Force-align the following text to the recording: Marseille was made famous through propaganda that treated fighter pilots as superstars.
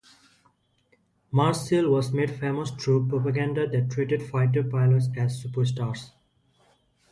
Marseille 1.31 1.87
was 1.87 2.11
made 2.11 2.31
famous 2.31 2.71
through 2.71 3.07
propaganda 3.07 3.67
that 3.67 3.91
treated 3.91 4.23
fighter 4.27 4.63
pilots 4.63 5.09
as 5.15 5.43
superstars. 5.43 6.09